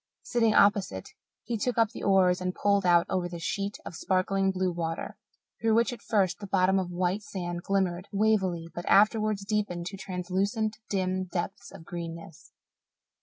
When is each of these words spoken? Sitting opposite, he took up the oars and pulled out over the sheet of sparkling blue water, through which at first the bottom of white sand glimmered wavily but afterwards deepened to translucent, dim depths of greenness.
Sitting 0.23 0.55
opposite, 0.55 1.09
he 1.43 1.57
took 1.59 1.77
up 1.77 1.91
the 1.91 2.01
oars 2.01 2.41
and 2.41 2.55
pulled 2.55 2.87
out 2.87 3.05
over 3.07 3.29
the 3.29 3.37
sheet 3.37 3.77
of 3.85 3.93
sparkling 3.95 4.49
blue 4.49 4.71
water, 4.71 5.15
through 5.61 5.75
which 5.75 5.93
at 5.93 6.01
first 6.01 6.39
the 6.39 6.47
bottom 6.47 6.79
of 6.79 6.89
white 6.89 7.21
sand 7.21 7.61
glimmered 7.61 8.07
wavily 8.11 8.67
but 8.73 8.87
afterwards 8.89 9.45
deepened 9.45 9.85
to 9.85 9.97
translucent, 9.97 10.79
dim 10.89 11.25
depths 11.25 11.71
of 11.71 11.85
greenness. 11.85 12.51